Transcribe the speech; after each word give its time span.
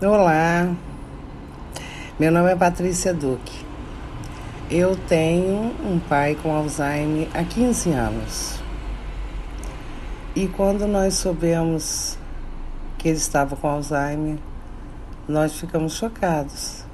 Olá, 0.00 0.76
meu 2.20 2.30
nome 2.30 2.52
é 2.52 2.54
Patrícia 2.54 3.12
Duque. 3.12 3.66
Eu 4.70 4.94
tenho 4.94 5.74
um 5.84 5.98
pai 5.98 6.36
com 6.40 6.54
Alzheimer 6.54 7.26
há 7.34 7.42
15 7.42 7.90
anos. 7.90 8.60
E 10.36 10.46
quando 10.46 10.86
nós 10.86 11.14
soubemos 11.14 12.16
que 12.96 13.08
ele 13.08 13.18
estava 13.18 13.56
com 13.56 13.66
Alzheimer, 13.66 14.38
nós 15.26 15.58
ficamos 15.58 15.94
chocados. 15.94 16.84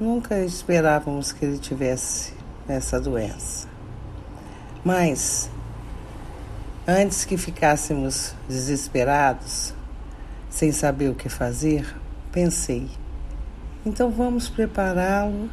Nunca 0.00 0.38
esperávamos 0.38 1.32
que 1.32 1.44
ele 1.44 1.58
tivesse 1.58 2.32
essa 2.66 2.98
doença. 2.98 3.68
Mas, 4.82 5.50
antes 6.88 7.26
que 7.26 7.36
ficássemos 7.36 8.34
desesperados, 8.48 9.74
sem 10.54 10.70
saber 10.70 11.08
o 11.08 11.14
que 11.14 11.28
fazer, 11.28 11.84
pensei: 12.30 12.88
então 13.84 14.08
vamos 14.08 14.48
prepará-lo, 14.48 15.50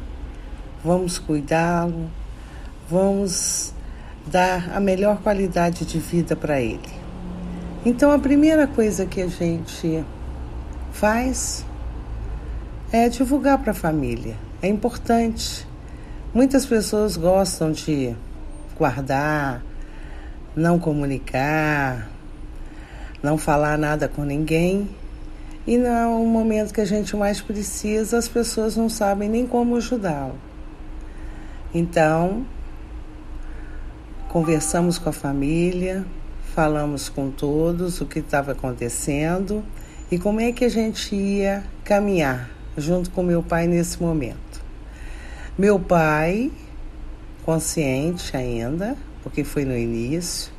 vamos 0.82 1.18
cuidá-lo, 1.18 2.08
vamos 2.88 3.74
dar 4.26 4.70
a 4.72 4.78
melhor 4.78 5.20
qualidade 5.20 5.84
de 5.84 5.98
vida 5.98 6.36
para 6.36 6.60
ele. 6.60 7.02
Então 7.84 8.12
a 8.12 8.18
primeira 8.18 8.68
coisa 8.68 9.04
que 9.04 9.20
a 9.20 9.26
gente 9.26 10.04
faz 10.92 11.64
é 12.92 13.08
divulgar 13.08 13.58
para 13.58 13.72
a 13.72 13.74
família. 13.74 14.36
É 14.62 14.68
importante. 14.68 15.66
Muitas 16.32 16.64
pessoas 16.64 17.16
gostam 17.16 17.72
de 17.72 18.14
guardar, 18.78 19.62
não 20.54 20.78
comunicar, 20.78 22.08
não 23.22 23.36
falar 23.36 23.76
nada 23.76 24.08
com 24.08 24.24
ninguém. 24.24 24.88
E 25.66 25.76
no 25.78 26.24
momento 26.24 26.74
que 26.74 26.80
a 26.80 26.84
gente 26.84 27.16
mais 27.16 27.40
precisa, 27.40 28.18
as 28.18 28.28
pessoas 28.28 28.76
não 28.76 28.88
sabem 28.88 29.28
nem 29.28 29.46
como 29.46 29.76
ajudá-lo. 29.76 30.34
Então, 31.72 32.44
conversamos 34.28 34.98
com 34.98 35.08
a 35.08 35.12
família, 35.12 36.04
falamos 36.54 37.08
com 37.08 37.30
todos 37.30 38.00
o 38.00 38.06
que 38.06 38.18
estava 38.18 38.52
acontecendo 38.52 39.64
e 40.10 40.18
como 40.18 40.40
é 40.40 40.52
que 40.52 40.64
a 40.64 40.68
gente 40.68 41.14
ia 41.14 41.64
caminhar 41.84 42.50
junto 42.76 43.10
com 43.10 43.22
meu 43.22 43.42
pai 43.42 43.66
nesse 43.66 44.02
momento. 44.02 44.62
Meu 45.56 45.78
pai, 45.78 46.50
consciente 47.44 48.36
ainda, 48.36 48.96
porque 49.22 49.44
foi 49.44 49.64
no 49.64 49.76
início, 49.76 50.52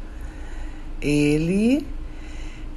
ele 1.02 1.86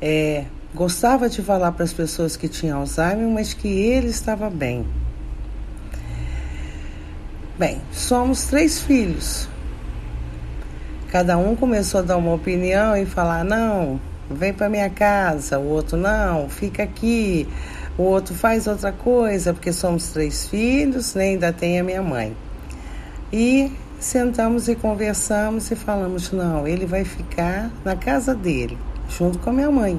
é, 0.00 0.44
gostava 0.76 1.26
de 1.26 1.40
falar 1.40 1.72
para 1.72 1.84
as 1.84 1.92
pessoas 1.94 2.36
que 2.36 2.46
tinham 2.48 2.80
Alzheimer, 2.80 3.26
mas 3.28 3.54
que 3.54 3.66
ele 3.66 4.08
estava 4.08 4.50
bem. 4.50 4.86
Bem, 7.58 7.80
somos 7.90 8.44
três 8.44 8.78
filhos. 8.78 9.48
Cada 11.10 11.38
um 11.38 11.56
começou 11.56 12.00
a 12.00 12.02
dar 12.02 12.18
uma 12.18 12.34
opinião 12.34 12.94
e 12.94 13.06
falar: 13.06 13.42
não, 13.42 13.98
vem 14.30 14.52
para 14.52 14.68
minha 14.68 14.90
casa. 14.90 15.58
O 15.58 15.66
outro, 15.66 15.96
não, 15.96 16.50
fica 16.50 16.82
aqui. 16.82 17.48
O 17.96 18.02
outro 18.02 18.34
faz 18.34 18.66
outra 18.66 18.92
coisa, 18.92 19.54
porque 19.54 19.72
somos 19.72 20.10
três 20.10 20.46
filhos, 20.46 21.14
né? 21.14 21.28
ainda 21.28 21.54
tem 21.54 21.80
a 21.80 21.82
minha 21.82 22.02
mãe. 22.02 22.36
E 23.32 23.72
sentamos 23.98 24.68
e 24.68 24.74
conversamos 24.74 25.70
e 25.70 25.74
falamos: 25.74 26.30
não, 26.32 26.68
ele 26.68 26.84
vai 26.84 27.02
ficar 27.02 27.70
na 27.82 27.96
casa 27.96 28.34
dele 28.34 28.76
junto 29.08 29.38
com 29.38 29.48
a 29.48 29.52
minha 29.54 29.70
mãe. 29.70 29.98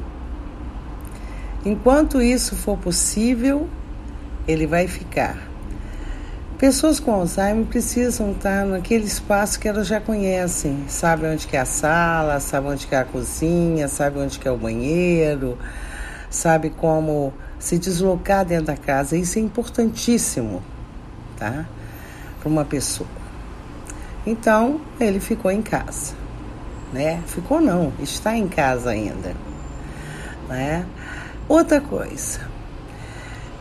Enquanto 1.67 2.21
isso 2.21 2.55
for 2.55 2.77
possível, 2.77 3.67
ele 4.47 4.65
vai 4.65 4.87
ficar. 4.87 5.37
Pessoas 6.57 6.99
com 6.99 7.11
Alzheimer 7.11 7.65
precisam 7.65 8.31
estar 8.31 8.65
naquele 8.65 9.05
espaço 9.05 9.59
que 9.59 9.67
elas 9.67 9.85
já 9.85 9.99
conhecem, 9.99 10.85
sabe 10.87 11.27
onde 11.27 11.47
é 11.51 11.59
a 11.59 11.65
sala, 11.65 12.39
sabe 12.39 12.67
onde 12.67 12.87
é 12.89 12.97
a 12.97 13.03
cozinha, 13.03 13.87
sabe 13.87 14.17
onde 14.17 14.39
é 14.43 14.51
o 14.51 14.57
banheiro, 14.57 15.57
sabe 16.29 16.69
como 16.69 17.33
se 17.59 17.77
deslocar 17.77 18.45
dentro 18.45 18.67
da 18.67 18.77
casa. 18.77 19.17
Isso 19.17 19.37
é 19.37 19.41
importantíssimo, 19.41 20.63
tá? 21.37 21.65
Para 22.39 22.49
uma 22.49 22.63
pessoa. 22.63 23.09
Então, 24.25 24.79
ele 24.99 25.19
ficou 25.19 25.51
em 25.51 25.61
casa 25.61 26.15
né? 26.91 27.21
Ficou 27.27 27.59
não, 27.59 27.91
está 27.99 28.35
em 28.35 28.47
casa 28.47 28.91
ainda, 28.91 29.33
né? 30.47 30.85
Outra 31.49 31.79
coisa. 31.79 32.51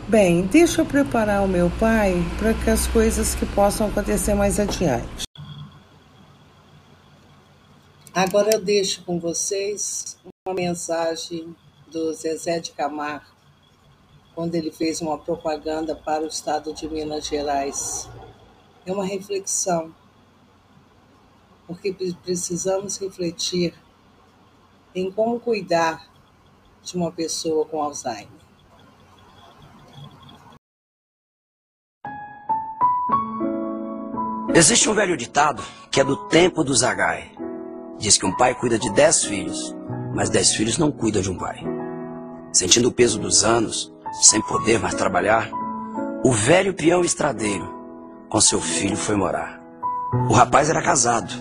Bem, 0.09 0.45
deixa 0.47 0.81
eu 0.81 0.87
preparar 0.87 1.45
o 1.45 1.49
meu 1.49 1.71
pai 1.79 2.15
para 2.37 2.53
que 2.53 2.69
as 2.69 2.89
coisas 2.89 3.37
que 3.37 3.47
possam 3.47 3.87
acontecer 3.87 4.35
mais 4.35 4.59
adiante. 4.59 5.25
Agora 8.13 8.51
eu 8.55 8.61
deixo 8.61 9.05
com 9.05 9.21
vocês 9.21 10.19
uma 10.45 10.53
mensagem 10.53 11.55
do 11.87 12.13
Zezé 12.13 12.59
de 12.59 12.73
Camargo, 12.73 13.27
quando 14.35 14.57
ele 14.57 14.73
fez 14.73 15.01
uma 15.01 15.17
propaganda 15.17 15.95
para 15.95 16.25
o 16.25 16.29
estado 16.29 16.75
de 16.75 16.89
Minas 16.89 17.25
Gerais. 17.25 18.11
É 18.85 18.93
uma 18.93 19.05
reflexão 19.05 19.95
porque 21.69 21.95
precisamos 22.25 22.99
refletir 22.99 23.75
em 24.93 25.09
como 25.11 25.39
cuidar 25.39 26.16
de 26.87 26.97
uma 26.97 27.11
pessoa 27.11 27.67
com 27.67 27.83
Alzheimer. 27.83 28.29
Existe 34.55 34.89
um 34.89 34.95
velho 34.95 35.17
ditado 35.17 35.63
que 35.91 36.01
é 36.01 36.05
do 36.05 36.17
tempo 36.29 36.63
do 36.63 36.75
Zagai. 36.75 37.33
Diz 37.99 38.17
que 38.17 38.25
um 38.25 38.35
pai 38.37 38.55
cuida 38.55 38.79
de 38.79 38.91
dez 38.93 39.25
filhos, 39.25 39.75
mas 40.15 40.31
dez 40.31 40.53
filhos 40.55 40.79
não 40.79 40.93
cuidam 40.93 41.21
de 41.21 41.31
um 41.31 41.37
pai. 41.37 41.59
Sentindo 42.53 42.89
o 42.89 42.93
peso 42.93 43.19
dos 43.19 43.43
anos, 43.43 43.93
sem 44.23 44.41
poder 44.41 44.79
mais 44.79 44.95
trabalhar, 44.95 45.51
o 46.25 46.31
velho 46.31 46.73
peão 46.73 47.03
estradeiro 47.03 47.69
com 48.29 48.41
seu 48.41 48.61
filho 48.61 48.97
foi 48.97 49.17
morar. 49.17 49.61
O 50.31 50.33
rapaz 50.33 50.71
era 50.71 50.81
casado 50.81 51.33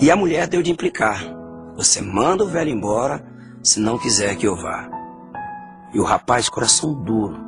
e 0.00 0.10
a 0.10 0.16
mulher 0.16 0.48
deu 0.48 0.62
de 0.62 0.72
implicar: 0.72 1.24
Você 1.76 2.02
manda 2.02 2.44
o 2.44 2.48
velho 2.48 2.70
embora 2.70 3.31
se 3.62 3.80
não 3.80 3.98
quiser 3.98 4.36
que 4.36 4.46
eu 4.46 4.56
vá. 4.56 4.88
E 5.92 6.00
o 6.00 6.04
rapaz, 6.04 6.48
coração 6.48 6.92
duro, 6.92 7.38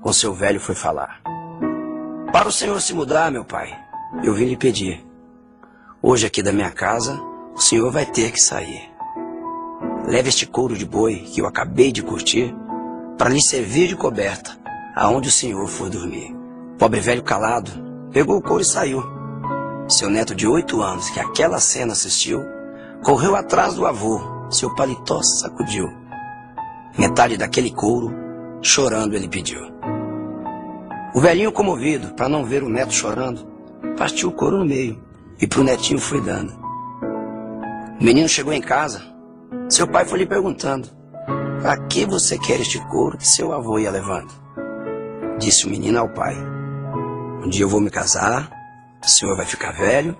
com 0.00 0.12
seu 0.12 0.32
velho 0.34 0.60
foi 0.60 0.74
falar: 0.74 1.20
Para 2.32 2.48
o 2.48 2.52
senhor 2.52 2.80
se 2.80 2.94
mudar, 2.94 3.30
meu 3.30 3.44
pai, 3.44 3.76
eu 4.22 4.34
vim 4.34 4.46
lhe 4.46 4.56
pedir. 4.56 5.04
Hoje 6.02 6.26
aqui 6.26 6.42
da 6.42 6.52
minha 6.52 6.70
casa, 6.70 7.20
o 7.54 7.60
senhor 7.60 7.90
vai 7.90 8.06
ter 8.06 8.30
que 8.30 8.40
sair. 8.40 8.90
Leve 10.06 10.28
este 10.28 10.46
couro 10.46 10.76
de 10.76 10.84
boi 10.84 11.16
que 11.16 11.40
eu 11.40 11.46
acabei 11.46 11.90
de 11.90 12.02
curtir 12.02 12.54
para 13.18 13.30
lhe 13.30 13.42
servir 13.42 13.88
de 13.88 13.96
coberta 13.96 14.56
aonde 14.94 15.28
o 15.28 15.32
senhor 15.32 15.66
for 15.66 15.90
dormir. 15.90 16.36
Pobre 16.78 17.00
velho 17.00 17.22
calado 17.22 17.86
pegou 18.16 18.38
o 18.38 18.42
couro 18.42 18.62
e 18.62 18.64
saiu. 18.64 19.02
Seu 19.86 20.08
neto 20.08 20.34
de 20.34 20.46
oito 20.46 20.80
anos, 20.80 21.10
que 21.10 21.20
aquela 21.20 21.60
cena 21.60 21.92
assistiu, 21.92 22.42
correu 23.02 23.36
atrás 23.36 23.74
do 23.74 23.86
avô, 23.86 24.35
seu 24.56 24.74
paletó 24.74 25.22
sacudiu. 25.22 25.88
Metade 26.98 27.36
daquele 27.36 27.70
couro, 27.70 28.14
chorando, 28.62 29.14
ele 29.14 29.28
pediu. 29.28 29.60
O 31.14 31.20
velhinho, 31.20 31.52
comovido, 31.52 32.14
para 32.14 32.28
não 32.28 32.44
ver 32.44 32.62
o 32.62 32.68
neto 32.68 32.92
chorando, 32.92 33.46
partiu 33.96 34.28
o 34.28 34.32
couro 34.32 34.58
no 34.58 34.64
meio 34.64 35.02
e 35.40 35.46
pro 35.46 35.64
netinho 35.64 35.98
foi 35.98 36.20
dando. 36.20 36.52
O 38.00 38.04
menino 38.04 38.28
chegou 38.28 38.52
em 38.52 38.60
casa, 38.60 39.02
seu 39.68 39.86
pai 39.86 40.04
foi 40.04 40.20
lhe 40.20 40.26
perguntando: 40.26 40.88
Para 41.62 41.78
que 41.86 42.06
você 42.06 42.38
quer 42.38 42.60
este 42.60 42.78
couro 42.88 43.16
que 43.16 43.26
seu 43.26 43.52
avô 43.52 43.78
ia 43.78 43.90
levando? 43.90 44.32
Disse 45.38 45.66
o 45.66 45.70
menino 45.70 45.98
ao 45.98 46.08
pai: 46.08 46.36
Um 47.42 47.48
dia 47.48 47.64
eu 47.64 47.68
vou 47.68 47.80
me 47.80 47.90
casar 47.90 48.56
o 49.06 49.08
senhor 49.08 49.36
vai 49.36 49.46
ficar 49.46 49.70
velho 49.70 50.16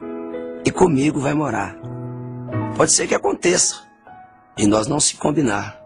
e 0.64 0.70
comigo 0.70 1.18
vai 1.18 1.34
morar. 1.34 1.76
Pode 2.76 2.92
ser 2.92 3.08
que 3.08 3.16
aconteça 3.16 3.82
de 4.56 4.66
nós 4.66 4.86
não 4.86 4.98
se 4.98 5.16
combinar. 5.16 5.80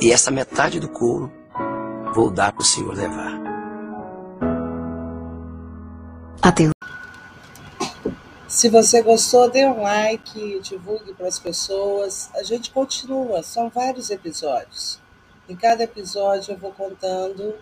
E 0.00 0.12
essa 0.12 0.30
metade 0.30 0.78
do 0.78 0.88
couro 0.88 1.30
vou 2.14 2.30
dar 2.30 2.52
para 2.52 2.62
o 2.62 2.64
senhor 2.64 2.94
levar. 2.94 3.40
Adeus. 6.40 6.72
Se 8.46 8.68
você 8.68 9.02
gostou, 9.02 9.50
dê 9.50 9.66
um 9.66 9.82
like, 9.82 10.60
divulgue 10.60 11.12
para 11.14 11.28
as 11.28 11.38
pessoas. 11.38 12.30
A 12.34 12.42
gente 12.42 12.70
continua, 12.70 13.42
são 13.42 13.68
vários 13.68 14.10
episódios. 14.10 15.00
Em 15.48 15.56
cada 15.56 15.82
episódio 15.82 16.52
eu 16.52 16.58
vou 16.58 16.72
contando 16.72 17.54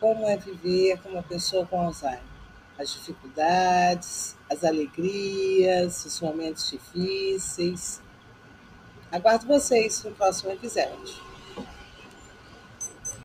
como 0.00 0.26
é 0.26 0.36
viver 0.36 1.00
com 1.02 1.10
uma 1.10 1.22
pessoa 1.22 1.66
com 1.66 1.80
Alzheimer 1.80 2.34
as 2.78 2.92
dificuldades, 2.92 4.36
as 4.50 4.64
alegrias, 4.64 6.04
os 6.04 6.20
momentos 6.20 6.70
difíceis. 6.70 8.02
Aguardo 9.14 9.46
vocês 9.46 10.02
no 10.02 10.10
próximo 10.10 10.50
episódio. 10.50 11.14